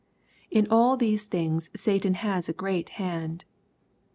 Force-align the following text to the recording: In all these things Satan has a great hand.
In 0.49 0.65
all 0.71 0.97
these 0.97 1.25
things 1.25 1.69
Satan 1.75 2.15
has 2.15 2.49
a 2.49 2.53
great 2.53 2.89
hand. 2.97 3.45